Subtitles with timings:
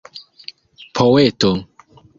[0.95, 1.51] poeto